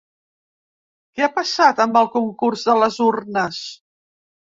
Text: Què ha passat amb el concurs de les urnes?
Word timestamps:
Què 1.17 1.25
ha 1.25 1.33
passat 1.35 1.81
amb 1.85 1.99
el 2.01 2.09
concurs 2.15 2.63
de 2.71 2.77
les 2.85 2.97
urnes? 3.09 3.61